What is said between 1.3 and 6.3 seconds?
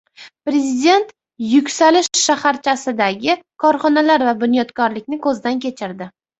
“Yuksalish” shaharchasidagi korxonalar va bunyodkorlikni ko‘zdan kechirdi